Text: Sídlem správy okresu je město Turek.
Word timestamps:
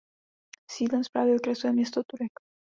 Sídlem 0.71 1.03
správy 1.03 1.35
okresu 1.35 1.67
je 1.67 1.73
město 1.73 2.03
Turek. 2.03 2.31